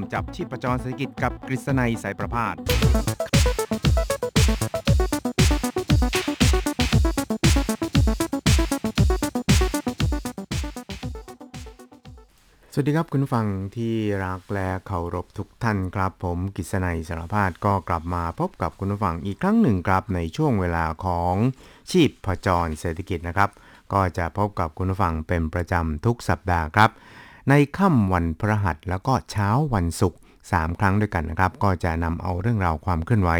[0.00, 2.56] มจับชีพจรเศรษฐกิจกับกฤษณัยสายประพาส
[12.74, 21.34] สวัสดีครับคุณฟังที่รักและเคารพทุกท่านครับ ผมกิษณัยสารพาดก็กลับมาพบกับคุณฟังอีกครั้งหนึ่งครับในช่วงเวลาของ
[21.90, 23.50] ชีพประจรเศรษฐกิจนะครับ
[23.92, 26.90] ก็จะพบกับคุณฟังเป็นประจำทุกสัปดาห์ครับ
[27.50, 30.18] ในค่ำวันพฤหัสแล้วก็เช้าวันศุกร์
[30.50, 33.30] 3 ครั้งด้วยกันนะครับ ก็จะนำเอาเรื่องราวความเคลื่อนไหว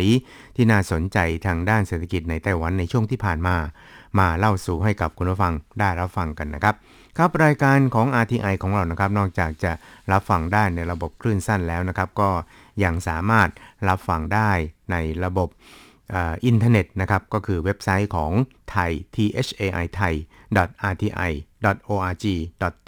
[0.56, 3.56] ที่น่าสนใจทางด้านเศรษฐกิจในไต้หวันในช่วงที่ผ่านมา
[4.18, 6.74] มาเล่าสู่ให้กับคุณผู้ฟังได้รับฟังกันนะครับ
[7.18, 9.72] ครับรายการของ RTI ของเรานะครับ นอกจากจะ
[10.12, 12.30] รับฟังได้ในระบบคลื่นสั้นแล้วนะครับ ก็
[12.84, 13.48] ยังสามารถ
[13.88, 14.50] รับฟังได้
[14.90, 15.48] ในระบบ
[16.14, 18.32] อินเทอร์เน็ตนะครับ ก็คือเว็บไซต์ของ
[18.70, 19.26] ไทย thai
[19.98, 20.12] thai
[20.92, 21.30] rti
[21.94, 22.24] org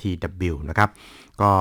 [0.00, 0.90] tw นะครับ
[1.42, 1.52] ก็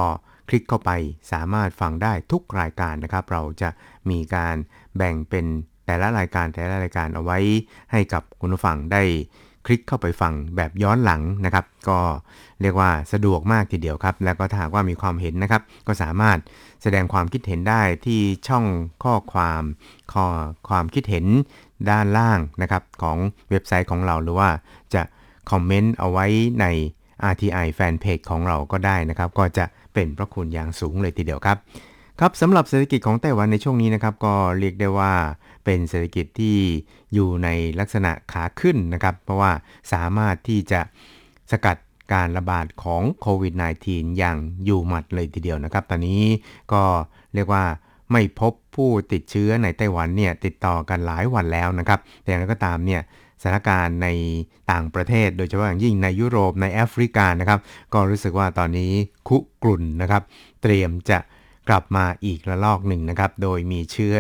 [0.50, 0.92] คลิกเข้าไป
[1.32, 3.70] สามารถฟังได้ทุกรายการนะครับ เราจะ
[4.10, 4.56] มีการ
[4.98, 5.46] แบ่งเป็น
[5.86, 7.40] แต่ละรายการแต่ละรายการเอาไว้
[7.92, 9.04] ให้กับคุณผู้ฟังได้
[9.66, 12.00] คลิกเข้าไปฟังแบบย้อนหลังนะครับ ก็
[12.62, 16.38] เรียกว่าสะดวกมากทีเดียวครับ แล้วก็ถ้าหากว่ามีความเห็นนะครับ ก็สามารถ
[16.82, 18.66] แสดงความคิดเห็นได้ที่ช่อง
[19.04, 19.64] ข้อความ
[20.14, 20.26] ข้อ
[20.70, 21.26] ความคิดเห็น
[21.90, 23.18] ด้านล่างนะครับ ของ
[23.50, 24.50] เว็บไซต์ของเราหรือว่า
[24.94, 25.02] จะ
[25.52, 26.26] คอมเมนต์เอาไว้
[26.62, 26.66] ใน
[27.32, 31.58] RTI Fanpage ของเราก็ได้นะครับ ก็จะเป็นพระคุณอย่างสูงเลยทีเดียวครับ
[32.20, 35.14] ครับสำหรับเศรษฐกิจของไต้หวันในช่วงนี้นะครับ ก็เรียกได้ว่า
[35.66, 36.58] เป็นเศรษฐกิจที่
[37.14, 37.50] อยู่ใน
[37.80, 39.52] ลักษณะขาขึ้นนะครับ เพราะว่า
[39.94, 40.82] สามารถที่จะ
[41.52, 41.78] สกัด
[42.14, 43.54] การระบาดของโควิด
[43.86, 46.24] -19 อย่างอยู่หมัดเลยทีเดียวนะครับ ตอนนี้
[46.74, 46.84] ก็
[47.34, 47.64] เรียกว่า
[48.12, 53.02] ไม่พบผู้ติดเชื้อในไต้หวันเนี่ยติดต่อกันหลายวันแล้วนะครับ แต่อย่างไรก็ตามเนี่ย
[53.42, 54.08] สถานการณ์ใน
[54.72, 57.60] ต่างประเทศ โดยเฉพาะอย่างยิ่งในยุโรปในแอฟริกานะครับ
[57.94, 58.92] ก็รู้สึกว่าตอนนี้
[59.28, 60.24] คุกรุ่นนะครับ
[60.62, 61.20] เตรียมจะ
[61.70, 64.16] กลับมาอีกระลอกหนึ่งนะครับ โดยมีเชื้อ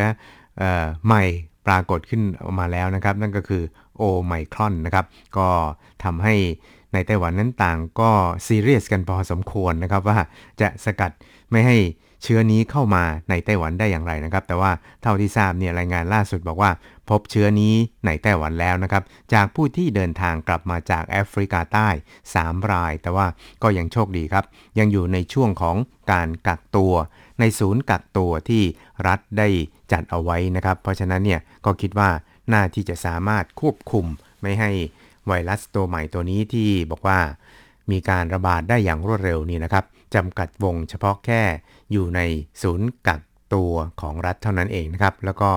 [0.62, 0.64] อ
[1.06, 1.24] ใหม่
[1.68, 3.64] ปรากฏขึ้นออกมาแล้วนะครับ นั่นก็คือ
[3.98, 5.06] โอไมครอนนะครับ
[5.38, 5.48] ก็
[6.04, 6.36] ทำให้
[6.94, 8.12] ในไต้หวันนั้นต่างก็
[8.48, 10.18] ซีเรียสกันพอสมควรนะครับว่า
[10.62, 11.12] จะสกัด
[11.52, 11.78] ไม่ให้
[12.24, 14.72] เชื้อนี้เข้ามาในไต้หวันได้อย่างไรนะครับ แต่ว่า
[15.02, 16.72] เท่าที่ทราบเนี่ยรายงานล่าสุดบอกว่า
[17.10, 17.74] พบเชื้อนี้
[18.06, 21.90] ในไต้หวันแล้วนะครับ จากผู้ที่เดินทางกลับมาจากแอฟริกาใต้
[22.30, 23.28] 3 ราย แต่ว่า
[23.64, 24.46] ก็ยังโชคดีครับ
[24.80, 25.76] ยังอยู่ในช่วงของ
[26.12, 26.94] การกักตัว
[27.40, 28.64] ในศูนย์กักตัวที่
[29.08, 29.48] รัฐได้
[29.92, 32.10] จัดเอาไว้นะครับ เพราะฉะนั้นเนี่ยก็คิดว่า
[32.54, 34.06] น่าที่จะสามารถควบคุม
[34.42, 34.72] ไม่ให้
[35.28, 37.20] ไวรัสตัวใหม่ตัวนี้ที่บอกว่า
[37.92, 39.86] มีการระบาดได้อย่างรวดเร็วนี่นะครับ
[40.16, 41.42] จำกัดวงเฉพาะแค่
[41.92, 42.20] อยู่ใน
[42.62, 43.22] ศูนย์กัก
[43.54, 45.50] ตัวของรัฐเท่านั้นเองนะครับ แล้วก็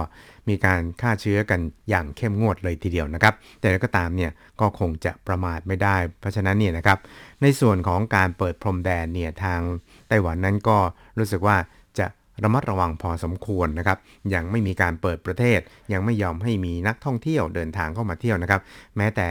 [0.48, 1.60] มีการฆ่าเชื้อกัน
[1.90, 6.98] อย่างเข้มงวดเลยทีเดียวนะครับ แต่ก็ตามเนี่ยก็คงจะประมาทไม่ได้ เพราะฉะนั้นเนี่ยนะครับ
[7.42, 9.60] ในส่วนของการเปิดพรมแดนเนี่ยทาง
[10.08, 10.78] ไต้หวันนั้นก็
[11.18, 11.56] รู้สึกว่า
[11.98, 12.06] จะ
[12.42, 13.98] ระมัดระวังพอสมควรนะครับ
[14.34, 15.60] ยังไม่มีการเปิดประเทศ
[15.92, 18.60] ยังไม่ยอมให้มีนักท่องเที่ยวเดินทางเข้ามาเที่ยวนะครับ
[18.96, 19.28] แม้แต่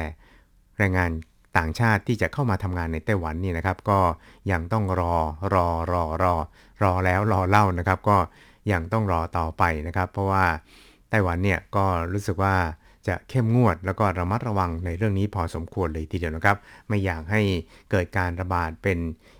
[0.80, 1.12] แรงงาน
[1.58, 4.00] ต่างชาติที่จะเข้ามาทำงานในไต้หวันนี่นะครับ ก็
[4.52, 5.16] ยังต้องรอ
[5.54, 6.34] รอรอรอ
[6.84, 8.18] รอแล้วรอเล่านะครับ ก็
[8.72, 10.46] ยังต้องรอต่อไปนะครับ เพราะว่า
[11.10, 12.56] ไต้หวันเนี่ยก็รู้สึกว่า
[13.08, 16.58] จะเข้มงวดแล้วก็ระมัดระวังในเรื่องนี้พอสมควรเลยทีเดียวนะครับ
[16.88, 17.42] ไม่อยากให้
[17.92, 18.98] เกิดการระบาดเป็น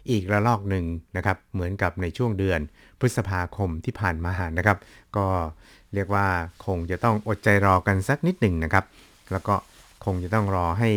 [0.10, 0.86] อีกระลอกหนึ่ง
[1.18, 2.60] นะครับ เหมือนกับในช่วงเดือน
[3.00, 4.78] พฤษภาคมที่ผ่านมานะครับ
[5.18, 5.28] ก็
[5.94, 6.26] เรียกว่า
[6.66, 8.86] คงจะต้องอดใจรอกันสักนิดหนึ่งนะครับ
[9.32, 9.56] แล้วก็
[10.06, 10.90] คงจะต้องรอให้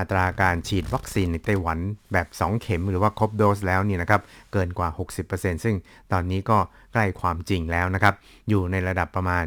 [0.00, 1.78] อัตราการฉีดวัคซีนในไต้หวัน
[2.12, 4.20] แบบ 2 เข็มหรือว่าครบโดสแล้วนี่นะครับ
[4.52, 4.88] เกินกว่า
[5.26, 5.76] 60%ซึ่ง
[6.12, 6.58] ตอนนี้ก็
[6.92, 8.14] ใกล้ความจริงแล้วนะครับ
[8.48, 9.44] อยู่ในระดับประมาณ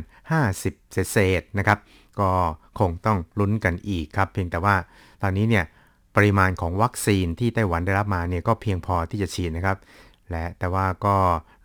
[0.50, 1.80] 50 เศษนะครับ
[2.20, 2.30] ก็
[2.80, 4.76] คงต้องลุ้นกันอีกครับ เพียงแต่ว่า
[5.24, 5.66] ตอนนี้เนี่ย
[6.16, 9.78] ปริมาณของวัคซีนที่ไต้หวันได้รับมาเนี่ยก็เพียงพอที่จะฉีดนะครับ
[10.32, 11.16] และแต่ว่าก็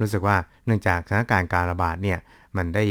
[0.00, 0.36] รู้สึกว่า
[0.66, 2.18] เนื่องจากสถานการณ์การระบาดเนี่ย
[2.56, 2.84] มันได้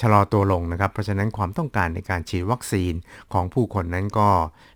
[0.00, 2.94] ชะลอตัวลงนะครับ เพราะฉะนั้นความต้องการในการฉีดวัคซีน
[3.32, 4.28] ของผู้คนนั้นก็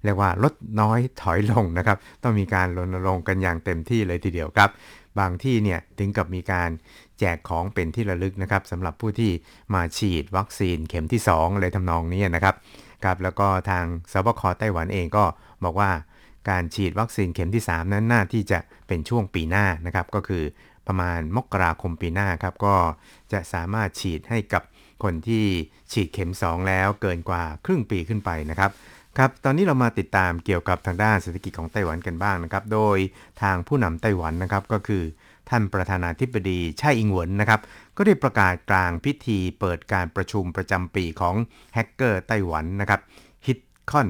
[0.05, 4.71] เรียกว่าลดน้อยถอยลงนะครับ ต้องมีการรณรงค์กันอย่างเต็มที่เลยทีเดียวครับ
[5.19, 6.71] บางที่เนี่ยถึงกับมีการ
[7.19, 9.31] แจกของเป็นที่ระลึกนะครับสำหรับผู้ที่
[9.75, 12.55] มาฉีดวัคซีนเข็มที่2อะไรทำนองนี้นะครับ
[13.05, 15.25] ครับแล้วก็ทางสบคไต้หวันเองก็
[15.65, 15.91] บอกว่า
[16.51, 20.45] การฉีดวัคซีนเข็มที่ 3 นั้นน่าที่จะเป็นช่วงปีหน้านะครับ ก็คือ
[20.87, 22.75] ประมาณมกราคมปีหน้าครับ ก็
[23.33, 24.63] จะสามารถฉีดให้กับ
[25.05, 25.45] คนที่
[25.93, 28.71] ฉีดเข็ม 2 แล้วเกินกว่าครึ่งปีขึ้นไปนะครับ
[29.19, 32.99] ครับ ตอนนี้เรามาติดตามเกี่ยวกับทางด้านเศรษฐกิจของไต้หวันกันบ้างนะครับ โดย
[33.43, 35.03] ทางผู้นำไต้หวันนะครับก็คือ
[35.51, 37.61] ท่านประธานาธิบดีไช่อิงหวนนะครับ
[37.97, 41.35] ก็ได้ประกาศกลางพิธีเปิดการประชุมประจำปีของ
[41.75, 43.01] แฮกเกอร์ไต้หวันนะครับ
[43.47, 43.59] ฮิต
[43.91, 44.09] คอน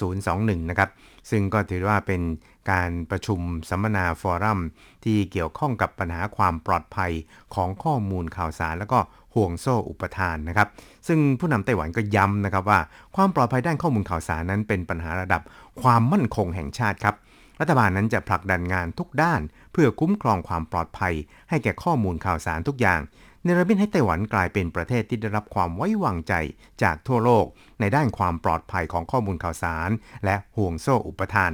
[0.00, 0.90] 2021 นะครับ
[1.30, 2.22] ซึ่งก็ถือว่าเป็น
[2.70, 4.60] การประชุมสัมมนาฟอรัม
[5.04, 7.12] ที่เกี่ยวข้องกับปัญหาความปลอดภัย
[7.54, 8.98] ของข้อมูลข่าวสาร แล้วก็
[9.34, 10.68] ห่วงโซ่อุปทานนะครับ
[11.06, 12.80] ซึ่งผู้นำไต้หวันก็ย้ำนะครับว่า
[13.16, 15.42] ความปลอดภัยด้านข้อมูลข่าวสารนั้นเป็นปัญหาระดับ
[15.82, 17.14] ความมั่นคงแห่งชาติครับ
[17.60, 19.40] รัฐบาลนั้นจะผลักดันงานทุกด้าน
[19.72, 21.14] เพื่อคุ้มครองความปลอดภัย
[21.48, 23.00] ให้แก่ข้อมูลข่าวสารทุกอย่าง
[23.44, 26.34] ในระบิดให้ไต้หวันกลายเป็นประเทศที่ได้รับความไว้วางใจ
[26.82, 27.44] จากทั่วโลก
[27.80, 29.90] ในด้านความปลอดภัยของข้อมูลข่าวสาร
[30.24, 31.52] และห่วงโซ่อุปทาน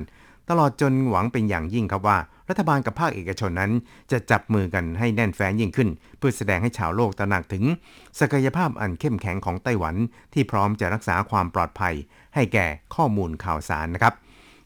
[0.49, 2.19] ตลอดจนหวังเป็นอย่างยิ่งครับว่า
[2.51, 3.73] รัฐบาลกับภาคเอกชนนั้น
[4.13, 5.89] จะจับมือกันให้แน่นแฟ้นยิ่งขึ้น
[6.19, 7.65] เพื่อแสดงให้ชาวโลกตระหนักถึง
[8.21, 9.95] ศักยภาพอันเข้มแข็งของไต้หวัน
[10.35, 11.95] ที่พร้อมจะรักษาความปลอดภัย
[12.35, 14.15] ให้แก่ข้อมูลข่าวสารนะครับ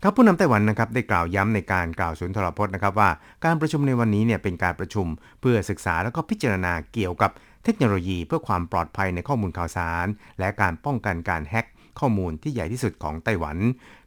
[0.02, 3.10] ครับผู้นำไต้หวันนะครับได้กล่าวย้ำในการกล่าวสุนทรพจน์นะครับว่า
[3.44, 5.06] การประชุมในวันนี้เนี่ยเป็นการประชุม
[5.40, 7.30] เพื่อศึกษาแล้วก็พิจารณาเกี่ยวกับ
[7.64, 10.06] เทคโนโลยีเพื่อความปลอดภัยในข้อมูลข่าวสาร
[10.38, 11.66] และการป้องกันการแฮ็ก
[12.00, 13.56] ข้อมูลที่ใหญ่ที่สุดของไต้หวัน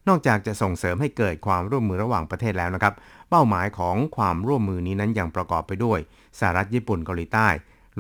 [0.08, 2.94] นอกจากจะส่งเสริมให้เกิดความร่วมมือระหว่างประเทศแล้วนะครับ
[3.30, 6.00] เป้าหมายของความร่วมมือนี้นั้นยังประกอบไปด้วย
[6.40, 7.50] สหรัฐญี่ปุ่นเกาหลีใต้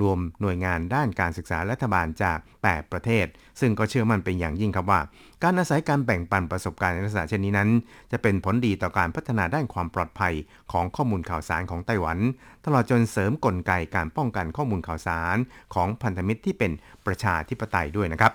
[0.02, 3.26] รวมหน่วยงานด้านการศึกษารัฐบาลจาก 8 ประเทศ
[3.60, 5.02] ซึ่งก็เชื่อมั่นเป็นอย่างยิ่งครับว่า
[5.44, 7.70] การอาศัยการแบ่งปันประสบการณ์ในลักษณะเช่นนี้นั้น
[8.12, 10.34] จะเป็นผลดีต่อการพัฒนาด้านความปลอดภัย
[10.72, 12.18] ของข้อมูลข่าวสารของไต้หวัน
[12.66, 15.38] ตลอดจนเสริมกลไกการป้องกันข้อมูลข่าวสาร
[15.74, 16.72] ของพันธมิตรที่เป็น
[17.06, 18.32] ประชาธิปไตยด้วยนะครับ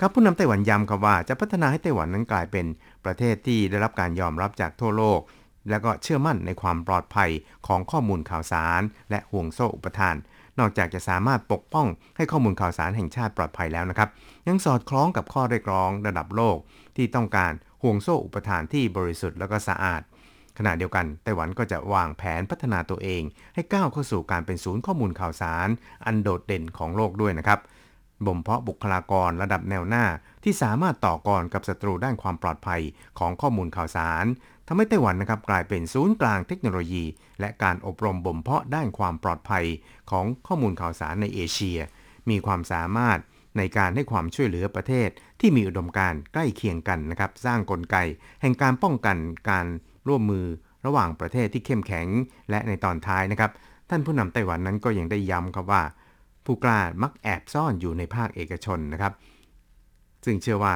[0.00, 2.66] ครับผู้นำไต้หวันย้ำครับว่าจะพัฒนาให้ไต้หวันนั้นกลายเป็น
[3.04, 5.20] ประเทศที่ได้รับการยอมรับจากทั่วโลก
[5.70, 7.30] และก็เชื่อมั่นในความปลอดภัย
[7.66, 10.16] ของข้อมูลข่าวสาร และห่วงโซ่อุปทาน
[10.58, 11.86] นอกจากจะสามารถปกป้อง
[12.16, 14.08] ให้ข้อมูลข่าวสารแห่งชาติปลอดภัยแล้วนะครับ
[14.48, 16.56] ยังสอดคล้องกับข้อเรียกร้องระดับโลก
[16.96, 17.52] ที่ต้องการ
[17.82, 20.02] ห่วงโซ่อุปทานที่บริสุทธิ์แล้วก็สะอาด
[20.58, 23.22] ขณะเดียวกันไต้หวันก็จะวางแผนพัฒนาตัวเอง
[23.54, 25.68] ให้ก้าวเข้าสู่การเป็นศูนย์ข้อมูลข่าวสาร
[26.06, 27.60] อันโดดเด่นของโลกด้วยนะครับ
[28.26, 30.04] บ่มเพาะบุคลากรระดับแนวหน้า
[30.44, 32.82] ที่สามารถต่อกรกับศัตรูด้านความปลอดภัย
[33.18, 34.24] ของข้อมูลข่าวสาร
[34.66, 37.04] ทำให้ไต้หวันนะครับกลายเป็นศูนย์กลางเทคโนโลยี
[37.40, 39.64] และการอบรมบ่มเพาะด้านความปลอดภัย
[40.10, 41.78] ของข้อมูลข่าวสารในเอเชีย
[42.30, 43.18] มีความสามารถ
[43.58, 45.08] ในการให้ความช่วยเหลือประเทศ
[45.40, 47.96] ที่มีอุดมการใกล้เคียงกันนะครับสร้างกลไก
[48.40, 49.16] แห่งการป้องกัน
[49.50, 49.66] การ
[50.08, 50.46] ร่วมมือ
[50.86, 52.06] ระหว่างประเทศที่เข้มแข็ง
[52.50, 53.50] และในตอนท้ายนะครับ
[53.90, 55.82] ท่านผู้นำไต้หวันนั้นก็ยังได้ย้ำครับว่า
[56.44, 59.12] ผู้กล้ามักแอบซ่อนอยู่ในภาคเอกชนนะครับ
[60.24, 60.74] ซึ่งเชื่อว่า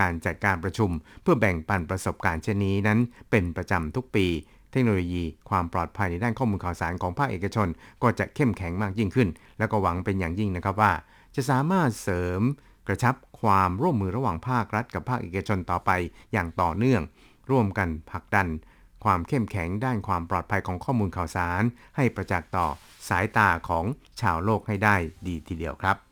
[0.00, 0.90] การจัดการประชุม
[1.22, 2.98] เพื่อแบ่งปันประสบการณ์เช่นนี้นั้น
[3.30, 4.26] เป็นประจำทุกปี
[4.70, 7.68] เทคโนโลยีความปลอดภัยในด้านข้อมูลข่าวสารของภาคเอกชน
[8.02, 9.28] ก็จะเข้มแข็งมากยิ่งขึ้น
[9.58, 10.92] แล้วก็หวังเป็นอย่างยิ่งนะครับว่า
[11.34, 12.40] จะสามารถเสริม
[12.86, 15.90] กระชับความร่วมมือระหว่างภาครัฐกับภาคเอกชนต่อไป
[16.32, 17.02] อย่างต่อเนื่อง
[17.50, 18.48] ร่วมกันผลักดัน
[19.04, 21.62] ความเข้มแข็งด้านความปลอดภัยของข้อมูลข่าวสาร
[21.96, 22.66] ให้ประจักษ์ต่อ
[23.08, 23.84] สายตาของ
[24.20, 26.05] ชาวโลกให้ได้ดีทีเดียวครับ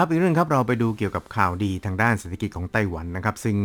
[0.00, 3.56] ครับอีกเรื่องครับเราไปดูเกี่ยวกับข่าวดีทางด้านเศรษฐกิจของไต้หวันนะครับ ซึ่ง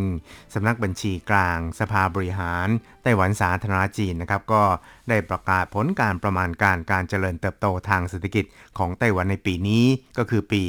[0.54, 2.68] สำนักบัญชีกลางสภาบริหาร
[3.02, 4.62] ไต้หวันสาธารณจีนนะครับก็
[5.08, 8.44] ได้ประกาศผลการประมาณการการเจริญเติบโตทางเศรษฐกิจ
[8.78, 9.84] ของไต้หวันในปีนี้
[10.18, 10.62] ก็คือปี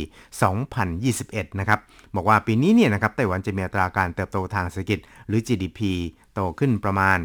[0.75, 1.79] 2021 นะครับ
[2.15, 5.79] บอกว่าปีนี้เนี่ยนะครับไต้หวันจะมีอัตราการเติบโตทางเศรษฐกิจหรือ GDP
[6.33, 7.17] โตขึ้นประมาณ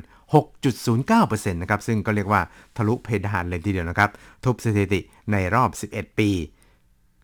[0.72, 2.40] 6.09%นะครับซึ่งก็เรียกว่า
[2.76, 4.10] ทะลุเพดานเลยทีเดียวนะครับ
[4.44, 5.00] ทุบสถิติ
[5.32, 6.30] ในรอบ 11 ปี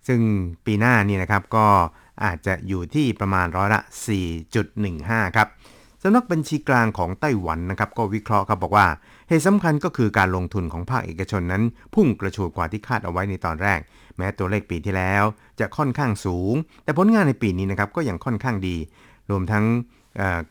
[0.06, 0.20] ซึ่ง
[0.66, 1.66] ปีหน้านี่นะครับก็
[2.24, 3.80] อาจจะอยู่ที่ประมาณร้อยละ
[4.58, 5.48] 4.15 ครับ
[6.02, 8.86] สำนักบัญชีกลางของไต้หวันนะครับก็วิเคราะห์ครับบอกว่า
[9.28, 11.62] เหตุสำคัญก็คือการลงทุนของภาคเอกชนนั้น
[11.94, 13.80] พุ่งกระฉูดกว่าที่คาดเอาไว้ในตอนแรก
[14.16, 15.24] แม้ตัวเลขปีที่แล้ว
[15.60, 18.76] จะค่อนข้างสูง แต่ผลงานในปีนี้นะครับก็ยังค่อนข้างดี
[19.30, 19.64] รวมทั้ง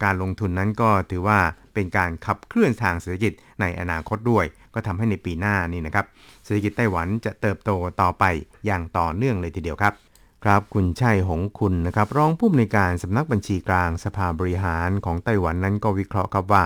[0.04, 1.40] การลงทุนนั้นก็ถือว่า
[1.74, 6.06] เป็นการขับเคลื่อนทางเศรษฐกิจในอนาคตด้วย ก็ทำให้ในปีหน้านี่นะครับ
[6.44, 8.24] เศรษฐกิจไต้หวันจะเติบโตต่อไป
[8.66, 9.94] อย่างต่อเนื่องเลยทีเดียวครับ
[10.44, 16.66] ครับคุณชัยหงคุณนะครับรองผู้อำนวยการสำนักบัญชีกลางสภาบริหารของไต้หวันนั้นก็วิเคราะห์ครับว่า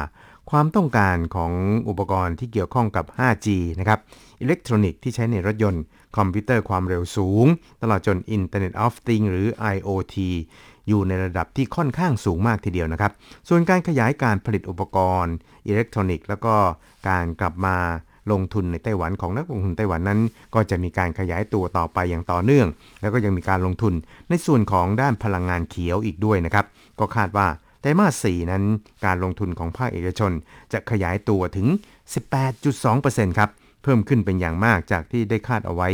[0.49, 1.51] ความต้องการของ
[1.87, 3.47] อุปกรณ์ที่เกี่ยวข้องกับ 5G
[3.79, 3.99] นะครับ
[4.41, 5.83] อิเล็กทรอนิกส์ที่ใช้ในรถยนต์
[6.17, 7.45] คอมพิวเตอร์ความเร็วสูง
[7.81, 10.15] ตลอดจน Internet of Things หรือ IoT
[10.87, 13.11] อยู่ในระดับที่ค่อนข้างสูงมากทีเดียวนะครับ
[13.49, 15.35] ส่วนการขยายการผลิตอุปกรณ์
[15.67, 16.55] อิเล็กทรอนิกส์ แล้วก็
[17.09, 17.77] การกลับมา
[18.31, 20.19] ลงทุนในไต้หวันของนักลงทุนไต้หวันนั้น
[20.55, 22.67] ก็จะมีการขยายตัวต่อไปอย่างต่อเนื่อง
[23.01, 23.93] แล้วก็ยังมีการลงทุน
[24.29, 26.65] ในส่วนของด้านพลังงานเขียวอีกด้วยนะครับ
[26.99, 27.47] ก็คาดว่า
[27.81, 28.63] ไตรมาส 4 นั้น
[29.05, 30.31] การลงทุนของภาคเอกชน
[30.73, 31.67] จะขยายตัวถึง
[32.33, 33.49] 18.2%ครับ
[33.83, 35.89] เพิ่มขึ้นเป็นอย่างมากจากที่ได้คาดเอาไว้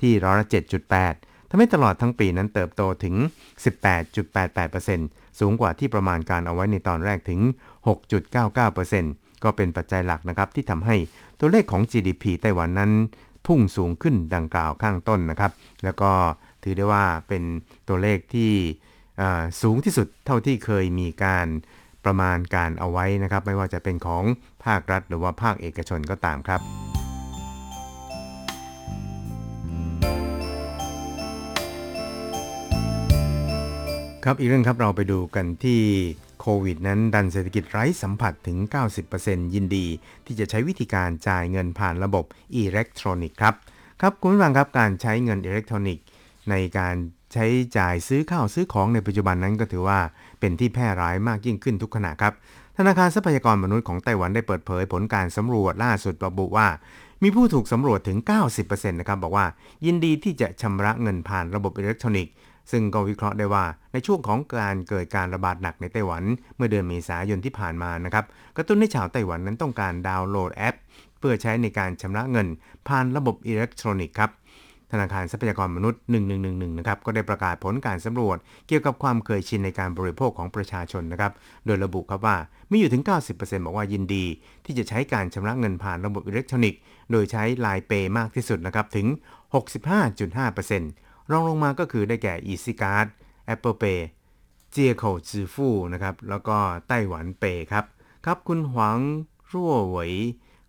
[0.00, 3.14] ที่ร้อยละ7.8 ทำให้ตลอดทั้งปีนั้นเติบโตถึง
[4.42, 7.40] 18.88%สูงกว่าที่ประมาณการเอาไว้ในตอนแรกถึง
[8.62, 10.96] 6.99%ก็เป็นปัจจัยหลักนะครับที่ทำให้
[11.38, 12.92] ตัวเลขของ GDP ไต้หวันนั้น
[13.46, 15.52] พุ่งสูงขึ้นดังกล่าวข้างต้นนะครับ
[15.84, 16.10] แล้วก็
[16.62, 17.42] ถือได้ว่าเป็น
[17.88, 18.52] ตัวเลขที่
[19.62, 21.46] สูงที่สุดเท่าที่เคยมีการ
[22.04, 24.24] ประมาณการเอาไว้นะครับ ไม่ว่าจะเป็นของ
[24.64, 26.60] ภาครัฐหรือว่าภาคเอกชนก็ตามครับ
[34.26, 35.80] ครับอีกเรื่องครับเราไปดูกันที่
[36.40, 38.58] โควิดนั้นดันเศรษฐกิจไร้สัมผัสถึง
[39.06, 39.86] 90%ยินดี
[40.26, 42.24] ที่จะใช้วิธีการจ่ายเงินผ่านระบบ
[42.56, 43.54] อิเล็กทรอนิกส์ครับ
[44.00, 46.04] ครับคุณผู้ฟังครับการใช้เงินอิเล็กทรอนิกส์
[46.50, 46.94] ในการ
[47.32, 47.46] ใช้
[47.78, 49.98] จ่ายซื้อข้าวซื้อของในปัจจุบันนั้นก็ถือว่า
[50.40, 52.32] เป็นที่แพร่หลายมากยิ่งขึ้นทุกขณะครับ
[52.76, 56.68] ธนาคารทรัพยากรมนุษย์ของไต้หวันได้เปิดเผยผลการสำรวจล่าสุดระบุว่า
[57.22, 58.18] มีผู้ถูกสำรวจถึง
[58.58, 59.46] 90%นะครับบอกว่า
[59.86, 62.32] ยินดีที่จะชำระเงินผ่านระบบอิเล็กทรอนิกส์
[62.70, 66.22] ซึ่งก็วิเคราะห์ได้ว่าในช่วงของการเกิดการระบาดหนักในไต้หวัน
[66.56, 68.24] เมื่อเดือนเมษายนที่ผ่านมานะครับ
[68.56, 70.76] กระตุ้นให้ชาวไต้หวันนั้นต้องการดาวน์โหลดแอป
[71.18, 72.48] เพื่อใช้ในการชำระเงิน
[72.88, 74.30] ผ่านระบบอิเล็กทรอนิกส์ครับ
[74.92, 76.00] ธนาคารทรัพยากรมนุษย์
[76.40, 78.36] 1111 นะครับ ก็ได้ประกาศผลการสำรวจ
[78.68, 81.32] เกี่ยวกับความเคยชินในการบริโภคของประชาชนนะครับ
[81.66, 82.36] โดยระบุครับว่า
[82.70, 84.24] มีอยู่ถึง 90%บอกว่ายินดี
[84.64, 89.06] ที่จะใช้การชำระเงินผ่านระบบอิเล็กทรอนิกส์ โดยใช้ LINE Pay มากที่สุดนะครับ ถึง
[89.54, 93.06] 65.5% รองลงมาก็คือได้แก่ EasyCard
[93.54, 94.00] Apple Pay
[94.70, 96.56] เจียเข่าจือฟู่นะครับ แล้วก็
[96.88, 97.84] ไต้หวันเปย์ครับ
[98.24, 98.98] ครับคุณหวัง
[99.50, 100.12] รั่วเหวย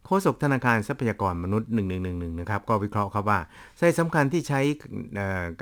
[0.05, 1.69] โฆษกธนาคารทรัพยากรมนุษย์
[2.03, 3.39] 1111 นะครับ ก็วิเคราะห์ครับว่า
[3.79, 4.59] สาเหตุสำคัญที่ใช้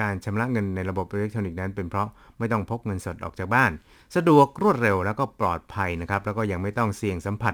[0.01, 2.07] การชำระเงินในระบบอิเล็กทรอนิกส์นั้น เป็นเพราะ
[2.39, 3.71] ไม่ต้องพกเงินสดออกจากบ้าน
[4.15, 7.53] สะดวกรวดเร็วแล้วก็ปลอดภัยนะครับ แล้วก็ยังไม่ต้องเสี่ยงสัมผัส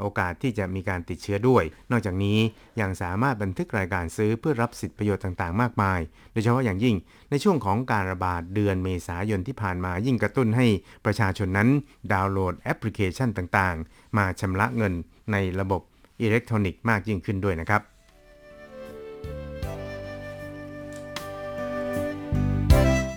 [0.00, 2.38] โอกาสที่จะมีการติดเชื้อด้วย นอกจากนี้
[2.80, 6.00] ยังสามารถบันทึกรายการซื้อเพื่อรับสิทธิประโยชน์ต่างๆ มากมาย
[6.32, 6.96] โดยเฉพาะอย่างยิ่ง
[7.30, 10.66] ในช่วงของการระบาดเดือนเมษายนที่ผ่านมายิ่งกระตุ้นให้
[11.04, 11.68] ประชาชนนั้น
[12.12, 14.92] ดาวน์โหลดแอปพลิเคชันต่างๆ มาชำระเงิน
[15.32, 15.80] ในระบบ
[16.22, 17.82] อิเล็กทรอนิกส์มากยิ่งขึ้นด้วยนะครับ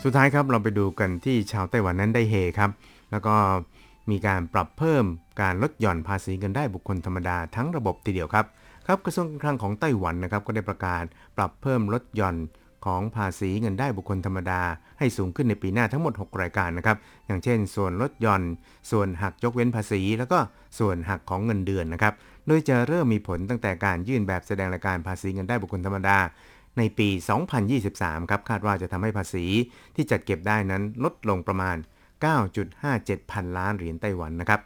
[0.03, 2.71] สุดท้ายครับเราไปดูกันที่ชาวไต้หวันนั้นได้เฮครับ
[3.11, 3.35] แล้วก็
[4.09, 5.05] มีการปรับเพิ่ม
[5.41, 8.45] การลดหย่อนภาษีเงินได้บุคคลธรรมดาทั้งระบบทีเดียวครับ
[8.87, 11.03] ครับกระทรวงการคลังของไต้หวันนะครับก็ได้ประกาศ
[11.37, 12.37] ปรับเพิ่มลดหย่อน
[12.85, 14.61] ของภาษีเงินได้บุคคลธรรมดา
[14.99, 16.97] ให้สูงขึ้นในปีหน้าทั้งหมด 6 รายการนะครับ
[17.27, 18.43] อย่างเช่น ส่วนลดหย่อน
[18.91, 20.39] ส่วนหักยกเว้นภาษี แล้วก็
[20.79, 22.13] ส่วนหักของเงินเดือนนะครับ
[22.47, 26.17] โดยจะเริ่มมีผลตั้งแต่การยื่นแบบแสดงรายการภาษีเงินได้บุคคลธรรมดา
[26.77, 27.09] ในปี
[27.69, 29.45] 2023 ครับ คาดว่าจะทำให้ภาษี
[29.95, 31.77] ที่จัดเก็บได้นั้นลดลงประมาณ
[32.61, 34.61] 9.57 พันล้านเหรียญไต้หวันนะครับ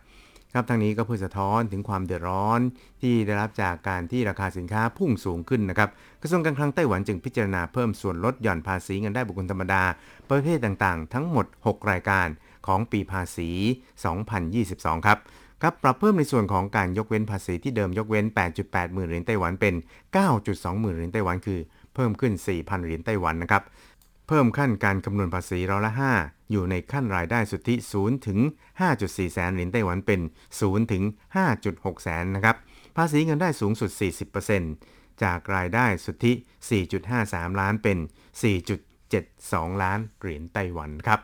[0.53, 2.59] ครับทางนี้ก็เพื่อสะท้อนถึงความเดือดร้อน
[3.01, 5.89] ที่ได้รับจากการที่ราคาสินค้าพุ่งสูงขึ้นนะครับ
[6.21, 9.83] กระทรวงการคลังไต้หวันจึงพิจารณาเพิ่มส่วนลดหย่อนภาษีเงินได้บุคคลธรรมดา
[10.29, 12.27] ประเภทต่างๆ ทั้งหมด 6 รายการ
[12.67, 13.49] ของปีภาษี
[14.27, 15.17] 2022 ครับ
[15.61, 18.25] ครับปรับเพิ่มในส่วนของการยกเว้นภาษีที่เดิมยกเว้น
[18.59, 19.73] 8.8 หมื่นเหรียญไต้หวันเป็น
[20.27, 21.59] 9.2 หมื่นเหรียญไต้หวันคือ
[21.95, 23.63] เพิ่มขึ้น 4,000 เหรียญไต้หวันนะครับ
[24.31, 28.39] พิ่มขั้นการคำนวณภาษีร้อยละ5อยู่ในขั้นรายได้สุทธิ 0 ถึง
[28.81, 30.21] 5.4 แสนเหรียญไต้หวันเป็น
[30.55, 31.03] 0 ถึง
[31.53, 32.55] 5.6 แสนนะครับ
[32.97, 33.91] ภาษีเงินได้สูงสุด
[34.57, 36.33] 40%จากรายได้สุทธิ
[36.97, 37.97] 4.53 ล้านเป็น
[38.89, 41.19] 4.72 ล้านเหรียญไต้หวันครับ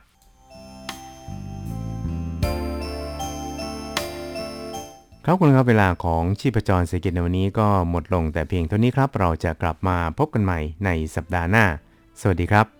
[5.25, 11.65] ครับคุณครับเวลาของชีพจรเศรษฐกิจในวันนี้ก็หมดลงแต่เพียงเท่านี้ครับ เราจะกลับมาพบกันใหม่ในสัปดาห์หน้า
[12.21, 12.76] สวัสดีครับ